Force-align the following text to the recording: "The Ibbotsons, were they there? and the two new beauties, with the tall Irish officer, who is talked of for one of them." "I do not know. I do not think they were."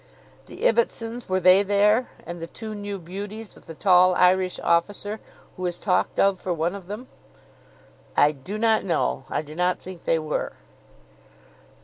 "The 0.47 0.65
Ibbotsons, 0.65 1.29
were 1.29 1.39
they 1.39 1.61
there? 1.61 2.09
and 2.25 2.39
the 2.41 2.47
two 2.47 2.73
new 2.73 2.97
beauties, 2.97 3.53
with 3.53 3.67
the 3.67 3.75
tall 3.75 4.15
Irish 4.15 4.59
officer, 4.63 5.19
who 5.55 5.65
is 5.67 5.77
talked 5.77 6.17
of 6.17 6.39
for 6.39 6.51
one 6.55 6.73
of 6.73 6.87
them." 6.87 7.07
"I 8.17 8.31
do 8.31 8.57
not 8.57 8.83
know. 8.83 9.25
I 9.29 9.43
do 9.43 9.53
not 9.53 9.77
think 9.79 10.03
they 10.05 10.17
were." 10.17 10.53